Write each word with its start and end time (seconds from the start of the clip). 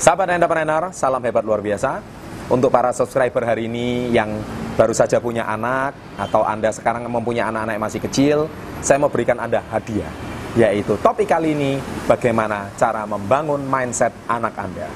Sahabat 0.00 0.32
entrepreneur, 0.32 0.88
salam 0.96 1.20
hebat 1.20 1.44
luar 1.44 1.60
biasa. 1.60 2.00
Untuk 2.48 2.72
para 2.72 2.88
subscriber 2.88 3.44
hari 3.44 3.68
ini 3.68 4.08
yang 4.08 4.32
baru 4.72 4.96
saja 4.96 5.20
punya 5.20 5.44
anak 5.44 5.92
atau 6.16 6.40
Anda 6.40 6.72
sekarang 6.72 7.04
mempunyai 7.04 7.44
anak-anak 7.44 7.76
yang 7.76 7.84
masih 7.84 8.00
kecil, 8.08 8.38
saya 8.80 8.96
mau 8.96 9.12
berikan 9.12 9.36
Anda 9.36 9.60
hadiah. 9.68 10.08
Yaitu 10.56 10.96
topik 11.04 11.28
kali 11.28 11.52
ini 11.52 11.76
bagaimana 12.08 12.72
cara 12.80 13.04
membangun 13.04 13.60
mindset 13.60 14.16
anak 14.24 14.56
Anda. 14.56 14.88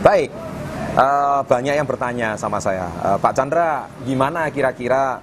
Baik, 0.00 0.28
uh, 0.94 1.40
banyak 1.44 1.74
yang 1.76 1.86
bertanya 1.86 2.38
sama 2.38 2.58
saya, 2.62 2.88
uh, 3.02 3.18
Pak 3.18 3.32
Chandra, 3.34 3.86
gimana 4.06 4.48
kira-kira 4.48 5.20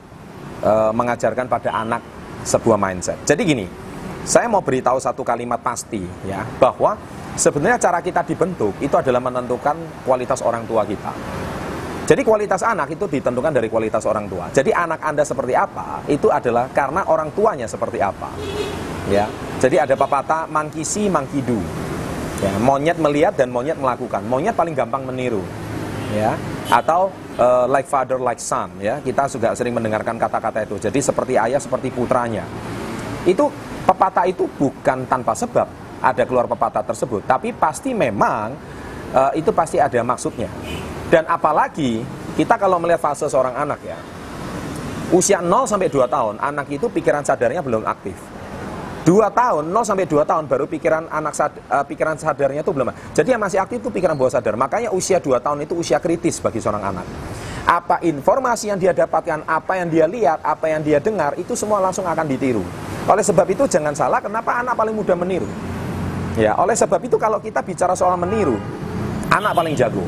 uh, 0.61 0.91
mengajarkan 0.93 1.47
pada 1.47 1.71
anak 1.75 2.01
sebuah 2.43 2.77
mindset? 2.77 3.17
Jadi 3.25 3.41
gini, 3.43 3.65
saya 4.27 4.45
mau 4.51 4.61
beritahu 4.61 5.01
satu 5.01 5.25
kalimat 5.25 5.59
pasti 5.63 6.03
ya, 6.27 6.45
bahwa 6.59 6.95
sebenarnya 7.33 7.81
cara 7.81 7.99
kita 8.03 8.21
dibentuk 8.27 8.77
itu 8.83 8.93
adalah 8.93 9.23
menentukan 9.23 10.05
kualitas 10.05 10.43
orang 10.45 10.67
tua 10.67 10.85
kita. 10.85 11.13
Jadi 12.01 12.27
kualitas 12.27 12.59
anak 12.59 12.91
itu 12.91 13.07
ditentukan 13.07 13.55
dari 13.55 13.71
kualitas 13.71 14.03
orang 14.03 14.27
tua. 14.27 14.51
Jadi 14.51 14.75
anak 14.75 14.99
Anda 14.99 15.23
seperti 15.23 15.55
apa, 15.55 16.03
itu 16.11 16.27
adalah 16.27 16.67
karena 16.67 17.07
orang 17.07 17.31
tuanya 17.31 17.71
seperti 17.71 18.03
apa. 18.03 18.27
Ya. 19.07 19.31
Jadi 19.61 19.79
ada 19.79 19.95
pepatah 19.95 20.49
mangkisi 20.49 21.07
mangkidu. 21.07 21.61
Ya, 22.41 22.57
monyet 22.57 22.97
melihat 22.97 23.37
dan 23.37 23.53
monyet 23.53 23.77
melakukan. 23.77 24.25
Monyet 24.25 24.57
paling 24.57 24.73
gampang 24.73 25.05
meniru. 25.05 25.45
Ya. 26.17 26.33
Atau 26.73 27.13
uh, 27.37 27.69
like 27.69 27.85
father 27.85 28.17
like 28.17 28.41
son 28.41 28.73
ya. 28.81 28.97
Kita 28.97 29.29
juga 29.29 29.53
sering 29.53 29.77
mendengarkan 29.77 30.17
kata-kata 30.17 30.65
itu. 30.65 30.81
Jadi 30.81 30.99
seperti 31.05 31.37
ayah 31.37 31.61
seperti 31.61 31.93
putranya. 31.93 32.41
Itu 33.29 33.53
pepatah 33.85 34.25
itu 34.25 34.49
bukan 34.57 35.05
tanpa 35.05 35.37
sebab 35.37 35.69
ada 36.01 36.25
keluar 36.25 36.49
pepatah 36.49 36.81
tersebut, 36.81 37.21
tapi 37.29 37.53
pasti 37.53 37.93
memang 37.93 38.57
uh, 39.13 39.29
itu 39.37 39.53
pasti 39.53 39.77
ada 39.77 40.01
maksudnya. 40.01 40.49
Dan 41.13 41.29
apalagi 41.29 42.01
kita 42.33 42.57
kalau 42.57 42.81
melihat 42.81 43.05
fase 43.05 43.29
seorang 43.29 43.53
anak 43.53 43.77
ya. 43.85 43.97
Usia 45.13 45.43
0 45.43 45.69
sampai 45.69 45.91
2 45.91 46.07
tahun, 46.09 46.41
anak 46.41 46.71
itu 46.73 46.89
pikiran 46.89 47.21
sadarnya 47.21 47.61
belum 47.61 47.85
aktif 47.85 48.30
dua 49.01 49.33
tahun 49.33 49.73
0 49.73 49.81
sampai 49.81 50.05
2 50.05 50.21
tahun 50.21 50.45
baru 50.45 50.65
pikiran 50.69 51.09
anak 51.09 51.33
sad, 51.33 51.51
uh, 51.69 51.85
pikiran 51.85 52.15
sadarnya 52.17 52.61
itu 52.61 52.71
belum. 52.71 52.93
Jadi 53.17 53.33
yang 53.33 53.41
masih 53.41 53.57
aktif 53.57 53.81
itu 53.81 53.89
pikiran 53.89 54.13
bawah 54.13 54.33
sadar. 54.33 54.53
Makanya 54.53 54.93
usia 54.93 55.17
2 55.17 55.41
tahun 55.41 55.65
itu 55.65 55.73
usia 55.73 55.97
kritis 55.97 56.37
bagi 56.37 56.61
seorang 56.61 56.93
anak. 56.93 57.05
Apa 57.65 58.01
informasi 58.01 58.73
yang 58.73 58.77
dia 58.81 58.93
dapatkan 58.93 59.45
apa 59.45 59.73
yang 59.77 59.87
dia 59.89 60.05
lihat 60.09 60.41
apa 60.41 60.65
yang 60.69 60.81
dia 60.81 60.97
dengar 60.97 61.37
itu 61.37 61.53
semua 61.53 61.81
langsung 61.81 62.05
akan 62.05 62.25
ditiru. 62.25 62.65
Oleh 63.09 63.25
sebab 63.25 63.45
itu 63.49 63.65
jangan 63.65 63.93
salah 63.97 64.21
kenapa 64.21 64.61
anak 64.61 64.77
paling 64.77 64.93
mudah 64.93 65.17
meniru. 65.17 65.49
Ya 66.37 66.57
oleh 66.57 66.73
sebab 66.77 67.01
itu 67.05 67.17
kalau 67.17 67.41
kita 67.41 67.61
bicara 67.61 67.93
soal 67.97 68.17
meniru 68.17 68.57
anak 69.29 69.53
paling 69.53 69.73
jago. 69.77 70.05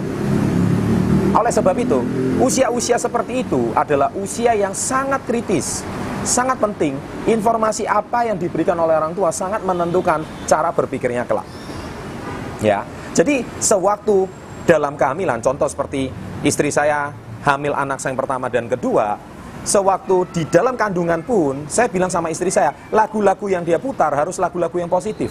Oleh 1.33 1.49
sebab 1.49 1.73
itu 1.81 1.97
usia-usia 2.37 3.01
seperti 3.01 3.41
itu 3.41 3.73
adalah 3.73 4.13
usia 4.13 4.53
yang 4.53 4.73
sangat 4.77 5.25
kritis 5.25 5.81
sangat 6.23 6.57
penting. 6.59 6.95
Informasi 7.27 7.87
apa 7.87 8.27
yang 8.27 8.39
diberikan 8.39 8.75
oleh 8.79 8.95
orang 8.95 9.11
tua 9.13 9.29
sangat 9.29 9.61
menentukan 9.63 10.23
cara 10.47 10.71
berpikirnya 10.71 11.27
kelak. 11.27 11.45
Ya. 12.63 12.87
Jadi 13.13 13.45
sewaktu 13.61 14.25
dalam 14.65 14.97
kehamilan, 14.97 15.43
contoh 15.43 15.69
seperti 15.69 16.09
istri 16.41 16.73
saya 16.73 17.13
hamil 17.43 17.75
anak 17.75 17.99
saya 17.99 18.15
yang 18.15 18.19
pertama 18.23 18.47
dan 18.49 18.65
kedua, 18.65 19.19
sewaktu 19.67 20.27
di 20.33 20.43
dalam 20.49 20.73
kandungan 20.73 21.21
pun 21.21 21.67
saya 21.69 21.91
bilang 21.91 22.09
sama 22.09 22.31
istri 22.33 22.49
saya, 22.49 22.73
lagu-lagu 22.89 23.45
yang 23.51 23.61
dia 23.61 23.77
putar 23.77 24.15
harus 24.15 24.39
lagu-lagu 24.39 24.75
yang 24.79 24.89
positif. 24.89 25.29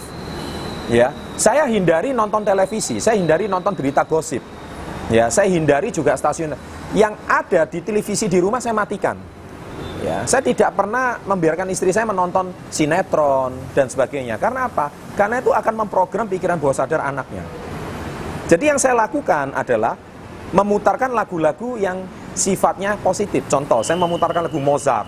Ya, 0.87 1.11
saya 1.39 1.63
hindari 1.67 2.11
nonton 2.11 2.43
televisi, 2.43 2.99
saya 2.99 3.15
hindari 3.17 3.47
nonton 3.47 3.73
berita 3.73 4.03
gosip. 4.03 4.43
Ya, 5.11 5.27
saya 5.27 5.51
hindari 5.51 5.91
juga 5.91 6.15
stasiun 6.15 6.55
yang 6.95 7.17
ada 7.27 7.67
di 7.67 7.83
televisi 7.83 8.31
di 8.31 8.39
rumah 8.39 8.63
saya 8.63 8.75
matikan. 8.75 9.19
Ya, 10.03 10.27
saya 10.27 10.43
tidak 10.43 10.75
pernah 10.75 11.15
membiarkan 11.23 11.71
istri 11.71 11.95
saya 11.95 12.03
menonton 12.03 12.51
sinetron 12.67 13.55
dan 13.71 13.87
sebagainya. 13.87 14.35
Karena 14.35 14.67
apa? 14.67 14.91
Karena 15.15 15.39
itu 15.39 15.55
akan 15.55 15.87
memprogram 15.87 16.27
pikiran 16.27 16.59
bawah 16.59 16.75
sadar 16.75 17.07
anaknya. 17.07 17.47
Jadi 18.51 18.67
yang 18.67 18.75
saya 18.75 18.99
lakukan 18.99 19.55
adalah 19.55 19.95
memutarkan 20.51 21.15
lagu-lagu 21.15 21.79
yang 21.79 22.03
sifatnya 22.35 22.99
positif. 22.99 23.47
Contoh, 23.47 23.79
saya 23.79 23.95
memutarkan 23.95 24.51
lagu 24.51 24.59
Mozart. 24.59 25.07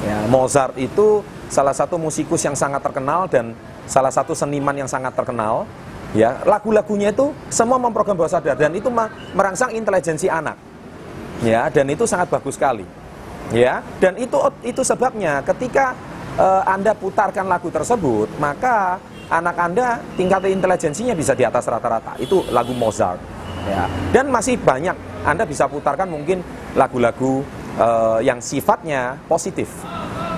Ya, 0.00 0.24
Mozart 0.32 0.72
itu 0.80 1.20
salah 1.52 1.76
satu 1.76 2.00
musikus 2.00 2.40
yang 2.48 2.56
sangat 2.56 2.80
terkenal 2.80 3.28
dan 3.28 3.52
salah 3.84 4.08
satu 4.08 4.32
seniman 4.32 4.72
yang 4.72 4.88
sangat 4.88 5.12
terkenal. 5.12 5.68
Ya, 6.16 6.40
lagu-lagunya 6.48 7.12
itu 7.12 7.36
semua 7.52 7.76
memprogram 7.76 8.16
bawah 8.16 8.32
sadar 8.32 8.56
dan 8.56 8.72
itu 8.72 8.88
merangsang 9.36 9.76
intelijensi 9.76 10.32
anak. 10.32 10.56
Ya, 11.44 11.68
dan 11.68 11.92
itu 11.92 12.08
sangat 12.08 12.32
bagus 12.32 12.56
sekali. 12.56 13.03
Ya, 13.52 13.84
dan 14.00 14.16
itu 14.16 14.40
itu 14.64 14.80
sebabnya 14.80 15.44
ketika 15.44 15.92
uh, 16.40 16.64
Anda 16.64 16.96
putarkan 16.96 17.44
lagu 17.44 17.68
tersebut, 17.68 18.32
maka 18.40 18.96
anak 19.28 19.56
Anda 19.60 20.00
tingkat 20.16 20.48
intelijensinya 20.48 21.12
bisa 21.12 21.36
di 21.36 21.44
atas 21.44 21.68
rata-rata. 21.68 22.16
Itu 22.16 22.46
lagu 22.48 22.72
Mozart. 22.72 23.20
Ya. 23.68 23.88
Dan 24.12 24.32
masih 24.32 24.56
banyak 24.60 24.96
Anda 25.24 25.44
bisa 25.44 25.68
putarkan 25.68 26.08
mungkin 26.08 26.40
lagu-lagu 26.76 27.44
uh, 27.76 28.20
yang 28.24 28.40
sifatnya 28.40 29.20
positif. 29.28 29.68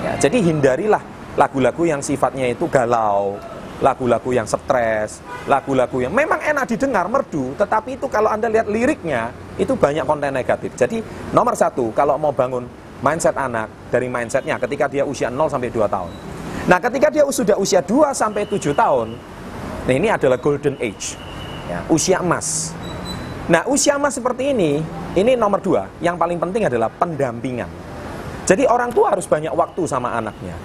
Ya, 0.03 0.19
jadi 0.19 0.39
hindarilah 0.43 1.03
lagu-lagu 1.34 1.83
yang 1.87 2.03
sifatnya 2.03 2.50
itu 2.50 2.71
galau, 2.71 3.39
lagu-lagu 3.83 4.31
yang 4.33 4.49
stres, 4.49 5.21
lagu-lagu 5.45 6.00
yang 6.00 6.15
memang 6.15 6.41
enak 6.41 6.65
didengar, 6.71 7.11
merdu, 7.11 7.53
tetapi 7.61 8.00
itu 8.00 8.06
kalau 8.09 8.33
Anda 8.33 8.49
lihat 8.49 8.71
liriknya, 8.71 9.34
itu 9.61 9.77
banyak 9.77 10.05
konten 10.09 10.33
negatif. 10.33 10.72
Jadi 10.78 11.03
nomor 11.34 11.53
satu, 11.59 11.93
kalau 11.93 12.16
mau 12.16 12.33
bangun 12.33 12.65
mindset 13.05 13.37
anak 13.37 13.69
dari 13.93 14.09
mindsetnya 14.09 14.57
ketika 14.61 14.89
dia 14.89 15.05
usia 15.05 15.29
0 15.29 15.49
sampai 15.49 15.69
2 15.69 15.84
tahun. 15.89 16.12
Nah, 16.67 16.79
ketika 16.83 17.09
dia 17.12 17.23
sudah 17.29 17.57
usia 17.61 17.81
2 17.84 18.11
sampai 18.11 18.43
7 18.49 18.75
tahun, 18.75 19.15
nah 19.87 19.95
ini 19.95 20.11
adalah 20.11 20.41
golden 20.41 20.75
age, 20.83 21.15
ya, 21.71 21.84
usia 21.87 22.19
emas. 22.19 22.75
Nah, 23.47 23.62
usia 23.71 23.95
emas 23.95 24.19
seperti 24.19 24.51
ini, 24.51 24.83
ini 25.15 25.39
nomor 25.39 25.62
dua. 25.62 25.87
Yang 26.03 26.19
paling 26.19 26.39
penting 26.43 26.67
adalah 26.67 26.91
pendampingan. 26.91 27.71
Jadi 28.43 28.67
orang 28.67 28.91
tua 28.91 29.15
harus 29.15 29.23
banyak 29.31 29.55
waktu 29.55 29.87
sama 29.87 30.19
anaknya. 30.19 30.59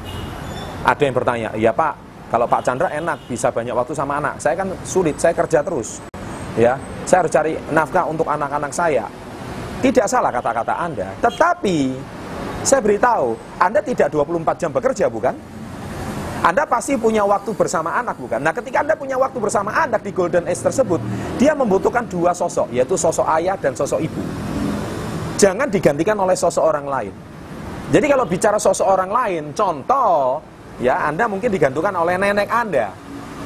Ada 0.82 1.02
yang 1.06 1.14
bertanya, 1.14 1.50
ya 1.54 1.70
Pak, 1.70 1.94
kalau 2.34 2.50
Pak 2.50 2.66
Chandra 2.66 2.90
enak 2.90 3.30
bisa 3.30 3.54
banyak 3.54 3.78
waktu 3.78 3.94
sama 3.94 4.18
anak. 4.18 4.42
Saya 4.42 4.58
kan 4.58 4.74
sulit, 4.82 5.22
saya 5.22 5.38
kerja 5.38 5.62
terus. 5.62 6.02
Ya, 6.58 6.82
saya 7.06 7.22
harus 7.22 7.34
cari 7.34 7.54
nafkah 7.70 8.10
untuk 8.10 8.26
anak-anak 8.26 8.74
saya. 8.74 9.06
Tidak 9.82 10.06
salah 10.10 10.34
kata-kata 10.34 10.74
Anda, 10.78 11.10
tetapi 11.22 11.78
saya 12.62 12.82
beritahu, 12.82 13.34
Anda 13.58 13.82
tidak 13.82 14.14
24 14.14 14.62
jam 14.62 14.70
bekerja, 14.70 15.10
bukan? 15.10 15.34
Anda 16.42 16.66
pasti 16.66 16.98
punya 16.98 17.22
waktu 17.22 17.54
bersama 17.54 17.94
anak, 17.94 18.18
bukan? 18.18 18.42
Nah, 18.42 18.50
ketika 18.50 18.82
Anda 18.82 18.98
punya 18.98 19.14
waktu 19.18 19.38
bersama 19.38 19.70
anak 19.78 20.02
di 20.02 20.10
Golden 20.10 20.50
Age 20.50 20.62
tersebut, 20.66 20.98
dia 21.38 21.54
membutuhkan 21.54 22.06
dua 22.10 22.34
sosok, 22.34 22.74
yaitu 22.74 22.98
sosok 22.98 23.30
ayah 23.38 23.54
dan 23.62 23.78
sosok 23.78 24.02
ibu. 24.02 24.22
Jangan 25.38 25.70
digantikan 25.70 26.18
oleh 26.18 26.34
sosok 26.34 26.66
orang 26.66 26.86
lain. 26.90 27.14
Jadi 27.94 28.06
kalau 28.10 28.26
bicara 28.26 28.58
sosok 28.58 28.90
orang 28.90 29.14
lain, 29.14 29.44
contoh, 29.54 30.42
ya 30.82 31.06
Anda 31.06 31.30
mungkin 31.30 31.54
digantungkan 31.54 31.94
oleh 31.94 32.18
nenek 32.18 32.50
Anda, 32.50 32.90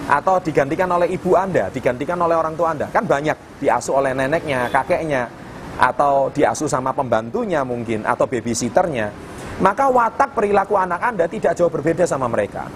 atau 0.07 0.39
digantikan 0.39 0.87
oleh 0.91 1.11
ibu 1.11 1.35
Anda, 1.35 1.67
digantikan 1.67 2.15
oleh 2.19 2.35
orang 2.39 2.55
tua 2.55 2.71
Anda. 2.71 2.87
Kan 2.91 3.03
banyak 3.03 3.59
diasuh 3.59 3.99
oleh 3.99 4.15
neneknya, 4.15 4.71
kakeknya, 4.71 5.27
atau 5.75 6.31
diasuh 6.31 6.71
sama 6.71 6.95
pembantunya 6.95 7.61
mungkin 7.67 8.07
atau 8.07 8.27
babysitternya, 8.27 9.11
maka 9.59 9.87
watak 9.87 10.35
perilaku 10.35 10.75
anak 10.75 10.99
Anda 11.03 11.25
tidak 11.27 11.55
jauh 11.55 11.71
berbeda 11.71 12.03
sama 12.07 12.27
mereka. 12.27 12.67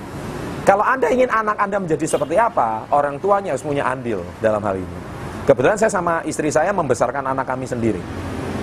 Kalau 0.68 0.86
Anda 0.86 1.10
ingin 1.10 1.32
anak 1.32 1.58
Anda 1.58 1.82
menjadi 1.82 2.06
seperti 2.06 2.36
apa, 2.38 2.86
orang 2.94 3.18
tuanya 3.18 3.56
harus 3.56 3.66
punya 3.66 3.88
andil 3.88 4.22
dalam 4.44 4.62
hal 4.62 4.78
ini. 4.78 5.00
Kebetulan 5.50 5.82
saya 5.82 5.90
sama 5.90 6.22
istri 6.30 6.54
saya 6.54 6.70
membesarkan 6.70 7.26
anak 7.26 7.50
kami 7.50 7.66
sendiri. 7.66 8.04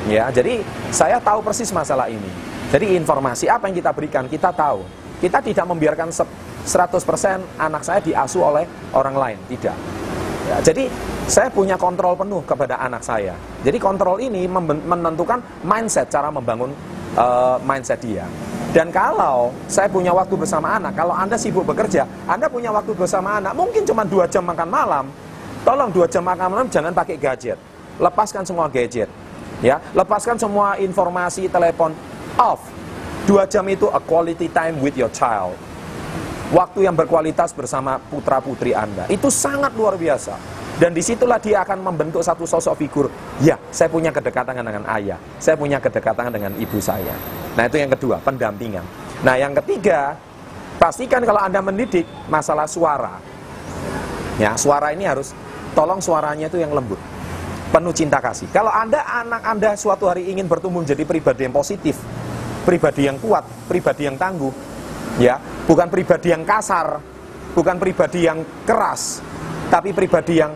Ya, 0.07 0.31
jadi 0.31 0.63
saya 0.95 1.19
tahu 1.19 1.43
persis 1.43 1.75
masalah 1.75 2.07
ini. 2.07 2.31
Jadi 2.71 2.95
informasi 2.95 3.51
apa 3.51 3.67
yang 3.67 3.75
kita 3.75 3.91
berikan, 3.91 4.25
kita 4.31 4.55
tahu. 4.55 4.87
Kita 5.19 5.43
tidak 5.43 5.67
membiarkan 5.67 6.13
100% 6.13 7.43
anak 7.59 7.83
saya 7.83 7.99
diasuh 7.99 8.43
oleh 8.43 8.65
orang 8.95 9.17
lain, 9.19 9.39
tidak. 9.51 9.75
Ya, 10.47 10.63
jadi 10.63 10.87
saya 11.27 11.51
punya 11.51 11.75
kontrol 11.75 12.15
penuh 12.15 12.39
kepada 12.47 12.79
anak 12.79 13.03
saya. 13.03 13.35
Jadi 13.67 13.83
kontrol 13.83 14.23
ini 14.23 14.47
menentukan 14.87 15.43
mindset, 15.67 16.07
cara 16.07 16.31
membangun 16.31 16.71
uh, 17.19 17.59
mindset 17.67 17.99
dia. 17.99 18.23
Dan 18.71 18.95
kalau 18.95 19.51
saya 19.67 19.91
punya 19.91 20.15
waktu 20.15 20.39
bersama 20.39 20.79
anak, 20.79 20.95
kalau 20.95 21.11
Anda 21.17 21.35
sibuk 21.35 21.67
bekerja, 21.67 22.07
Anda 22.31 22.47
punya 22.47 22.71
waktu 22.71 22.95
bersama 22.95 23.43
anak, 23.43 23.59
mungkin 23.59 23.83
cuma 23.83 24.07
dua 24.07 24.31
jam 24.31 24.47
makan 24.47 24.69
malam. 24.71 25.05
Tolong 25.67 25.91
dua 25.91 26.07
jam 26.07 26.23
makan 26.23 26.47
malam 26.47 26.67
jangan 26.71 26.95
pakai 26.95 27.19
gadget. 27.19 27.59
Lepaskan 27.99 28.47
semua 28.47 28.71
gadget. 28.71 29.11
Ya, 29.65 29.83
lepaskan 29.97 30.39
semua 30.39 30.79
informasi 30.79 31.51
telepon 31.51 31.91
off. 32.39 32.63
Dua 33.27 33.49
jam 33.51 33.67
itu 33.67 33.91
a 33.91 33.99
quality 33.99 34.47
time 34.47 34.79
with 34.79 34.95
your 34.95 35.11
child. 35.11 35.59
Waktu 36.55 36.87
yang 36.87 36.95
berkualitas 36.95 37.51
bersama 37.51 37.99
putra 37.99 38.39
putri 38.39 38.71
Anda. 38.71 39.11
Itu 39.11 39.35
sangat 39.35 39.75
luar 39.75 39.99
biasa. 39.99 40.39
Dan 40.79 40.95
di 40.95 41.03
situlah 41.03 41.43
dia 41.43 41.67
akan 41.67 41.83
membentuk 41.83 42.23
satu 42.23 42.47
sosok 42.47 42.79
figur. 42.79 43.11
Ya, 43.43 43.59
saya 43.75 43.91
punya 43.91 44.15
kedekatan 44.15 44.55
dengan 44.55 44.87
ayah. 44.95 45.19
Saya 45.43 45.59
punya 45.59 45.83
kedekatan 45.83 46.31
dengan 46.31 46.55
ibu 46.55 46.79
saya. 46.79 47.17
Nah 47.59 47.67
itu 47.67 47.83
yang 47.83 47.91
kedua, 47.91 48.23
pendampingan. 48.23 48.85
Nah 49.27 49.35
yang 49.35 49.59
ketiga, 49.59 50.15
pastikan 50.79 51.25
kalau 51.27 51.43
Anda 51.43 51.59
mendidik 51.65 52.07
masalah 52.31 52.71
suara. 52.71 53.19
Ya, 54.39 54.55
suara 54.55 54.93
ini 54.95 55.09
harus, 55.09 55.35
tolong 55.75 55.99
suaranya 55.99 56.47
itu 56.47 56.63
yang 56.63 56.71
lembut. 56.71 57.01
Penuh 57.75 57.91
cinta 57.91 58.23
kasih. 58.23 58.47
Kalau 58.55 58.71
Anda, 58.71 59.03
anak 59.03 59.43
Anda 59.43 59.75
suatu 59.75 60.07
hari 60.07 60.31
ingin 60.31 60.47
bertumbuh 60.47 60.85
menjadi 60.85 61.03
pribadi 61.03 61.49
yang 61.49 61.57
positif, 61.57 61.99
pribadi 62.63 63.11
yang 63.11 63.19
kuat, 63.19 63.43
pribadi 63.67 64.07
yang 64.07 64.15
tangguh, 64.21 64.53
ya, 65.17 65.41
bukan 65.67 65.91
pribadi 65.91 66.33
yang 66.33 66.47
kasar, 66.47 67.03
bukan 67.53 67.77
pribadi 67.77 68.25
yang 68.25 68.41
keras, 68.65 69.21
tapi 69.69 69.91
pribadi 69.93 70.41
yang 70.41 70.55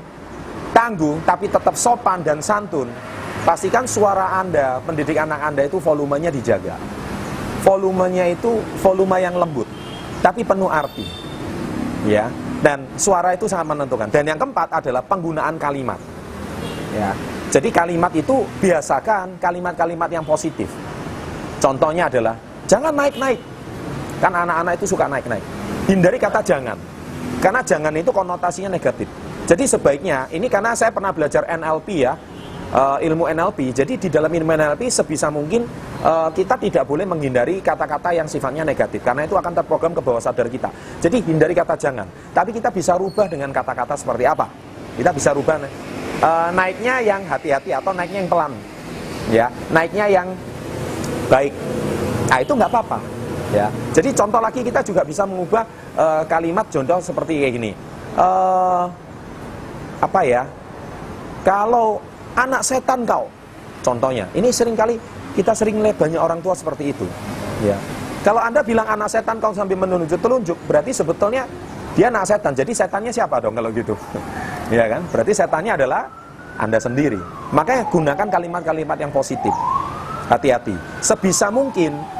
tangguh 0.70 1.20
tapi 1.26 1.50
tetap 1.50 1.74
sopan 1.74 2.22
dan 2.22 2.38
santun, 2.40 2.88
pastikan 3.42 3.84
suara 3.84 4.38
Anda, 4.38 4.78
pendidik 4.80 5.18
anak 5.18 5.40
Anda 5.42 5.66
itu 5.66 5.82
volumenya 5.82 6.30
dijaga. 6.30 6.78
Volumenya 7.60 8.24
itu 8.24 8.56
volume 8.80 9.20
yang 9.20 9.36
lembut, 9.36 9.68
tapi 10.24 10.40
penuh 10.40 10.72
arti. 10.72 11.04
Ya, 12.08 12.32
dan 12.64 12.88
suara 12.96 13.36
itu 13.36 13.44
sangat 13.44 13.76
menentukan. 13.76 14.08
Dan 14.08 14.24
yang 14.24 14.40
keempat 14.40 14.80
adalah 14.80 15.04
penggunaan 15.04 15.60
kalimat. 15.60 16.00
Ya. 16.96 17.12
Jadi 17.50 17.68
kalimat 17.68 18.14
itu 18.14 18.46
biasakan 18.62 19.36
kalimat-kalimat 19.42 20.08
yang 20.08 20.22
positif. 20.22 20.70
Contohnya 21.58 22.06
adalah 22.06 22.38
jangan 22.64 22.94
naik-naik. 22.94 23.40
Kan 24.20 24.32
anak-anak 24.36 24.76
itu 24.76 24.86
suka 24.92 25.08
naik-naik. 25.08 25.42
Hindari 25.88 26.20
kata 26.20 26.44
jangan. 26.44 26.76
Karena 27.40 27.64
jangan 27.64 27.92
itu 27.96 28.12
konotasinya 28.12 28.70
negatif. 28.70 29.08
Jadi 29.48 29.64
sebaiknya, 29.66 30.28
ini 30.30 30.46
karena 30.46 30.76
saya 30.76 30.92
pernah 30.92 31.10
belajar 31.10 31.42
NLP 31.48 31.88
ya, 32.04 32.14
uh, 32.74 32.98
ilmu 33.02 33.26
NLP. 33.26 33.74
Jadi 33.74 33.98
di 33.98 34.08
dalam 34.12 34.30
ilmu 34.30 34.50
NLP 34.54 34.86
sebisa 34.90 35.28
mungkin 35.28 35.66
uh, 36.02 36.30
kita 36.30 36.60
tidak 36.60 36.84
boleh 36.86 37.08
menghindari 37.08 37.58
kata-kata 37.58 38.14
yang 38.14 38.30
sifatnya 38.30 38.62
negatif 38.62 39.02
karena 39.02 39.26
itu 39.26 39.34
akan 39.34 39.52
terprogram 39.56 39.92
ke 39.96 40.02
bawah 40.02 40.22
sadar 40.22 40.46
kita. 40.46 40.70
Jadi 41.02 41.22
hindari 41.26 41.56
kata 41.56 41.74
jangan. 41.74 42.06
Tapi 42.30 42.54
kita 42.54 42.70
bisa 42.70 42.94
rubah 42.94 43.26
dengan 43.26 43.50
kata-kata 43.50 43.98
seperti 43.98 44.24
apa? 44.26 44.46
Kita 44.94 45.10
bisa 45.14 45.30
rubah 45.34 45.58
uh, 45.58 46.48
naiknya 46.54 47.02
yang 47.02 47.22
hati-hati 47.26 47.70
atau 47.74 47.90
naiknya 47.94 48.26
yang 48.26 48.30
pelan. 48.30 48.52
Ya, 49.30 49.46
naiknya 49.70 50.06
yang 50.10 50.28
baik. 51.30 51.54
Nah, 52.26 52.38
itu 52.42 52.52
nggak 52.54 52.70
apa-apa. 52.70 52.98
Ya. 53.50 53.66
Jadi 53.90 54.14
contoh 54.14 54.38
lagi 54.38 54.62
kita 54.62 54.80
juga 54.86 55.02
bisa 55.02 55.26
mengubah 55.26 55.66
uh, 55.98 56.22
kalimat 56.30 56.66
contoh 56.70 56.98
seperti 57.02 57.42
kayak 57.42 57.54
gini. 57.58 57.70
Uh, 58.14 58.86
apa 59.98 60.20
ya? 60.22 60.42
Kalau 61.42 61.98
anak 62.38 62.62
setan 62.62 63.02
kau, 63.02 63.26
contohnya. 63.82 64.30
Ini 64.36 64.48
sering 64.54 64.78
kali 64.78 64.94
kita 65.34 65.50
sering 65.56 65.82
lihat 65.82 65.98
banyak 65.98 66.20
orang 66.20 66.38
tua 66.38 66.54
seperti 66.54 66.94
itu. 66.94 67.06
Ya. 67.66 67.74
Kalau 68.20 68.38
anda 68.38 68.60
bilang 68.60 68.86
anak 68.86 69.08
setan 69.10 69.40
kau 69.40 69.50
sambil 69.50 69.80
menunjuk 69.80 70.20
telunjuk, 70.20 70.58
berarti 70.68 70.92
sebetulnya 70.94 71.48
dia 71.98 72.12
anak 72.12 72.28
setan. 72.28 72.54
Jadi 72.54 72.70
setannya 72.70 73.10
siapa 73.10 73.42
dong 73.42 73.58
kalau 73.58 73.72
gitu? 73.74 73.98
ya 74.74 74.86
kan? 74.86 75.02
Berarti 75.10 75.32
setannya 75.34 75.74
adalah 75.74 76.06
anda 76.60 76.78
sendiri. 76.78 77.18
Makanya 77.50 77.88
gunakan 77.88 78.26
kalimat-kalimat 78.28 78.98
yang 79.00 79.10
positif. 79.10 79.50
Hati-hati. 80.28 80.76
Sebisa 81.02 81.50
mungkin 81.50 82.19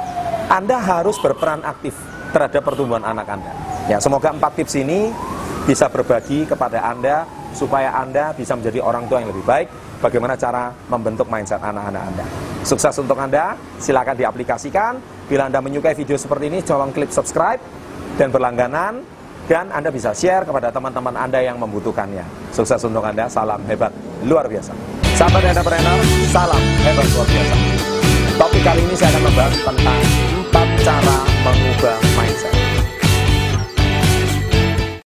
Anda 0.50 0.82
harus 0.82 1.14
berperan 1.22 1.62
aktif 1.62 1.94
terhadap 2.34 2.66
pertumbuhan 2.66 3.06
anak 3.06 3.22
Anda. 3.30 3.54
Ya, 3.86 4.02
semoga 4.02 4.34
empat 4.34 4.58
tips 4.58 4.82
ini 4.82 5.14
bisa 5.62 5.86
berbagi 5.86 6.42
kepada 6.42 6.82
Anda 6.90 7.22
supaya 7.54 7.94
Anda 7.94 8.34
bisa 8.34 8.58
menjadi 8.58 8.82
orang 8.82 9.06
tua 9.06 9.22
yang 9.22 9.30
lebih 9.30 9.46
baik. 9.46 9.70
Bagaimana 10.02 10.34
cara 10.34 10.74
membentuk 10.90 11.30
mindset 11.30 11.62
anak-anak 11.62 12.02
Anda. 12.02 12.24
Sukses 12.66 12.98
untuk 12.98 13.14
Anda, 13.14 13.54
silakan 13.78 14.18
diaplikasikan. 14.18 14.92
Bila 15.30 15.46
Anda 15.46 15.62
menyukai 15.62 15.94
video 15.94 16.18
seperti 16.18 16.50
ini, 16.50 16.66
tolong 16.66 16.90
klik 16.90 17.14
subscribe 17.14 17.62
dan 18.18 18.34
berlangganan. 18.34 19.06
Dan 19.46 19.70
Anda 19.70 19.94
bisa 19.94 20.10
share 20.14 20.46
kepada 20.46 20.74
teman-teman 20.74 21.14
Anda 21.14 21.42
yang 21.46 21.62
membutuhkannya. 21.62 22.50
Sukses 22.50 22.82
untuk 22.82 23.06
Anda, 23.06 23.30
salam 23.30 23.62
hebat, 23.70 23.94
luar 24.26 24.50
biasa. 24.50 24.74
Sahabat 25.14 25.46
entrepreneur, 25.46 25.98
salam 26.30 26.62
hebat 26.82 27.06
luar 27.14 27.26
biasa. 27.30 27.79
Kali 28.60 28.84
ini 28.84 28.92
saya 28.92 29.16
akan 29.16 29.22
membahas 29.24 29.56
tentang 29.56 30.00
empat 30.36 30.68
cara 30.84 31.16
mengubah 31.48 31.96
mindset. 32.12 32.69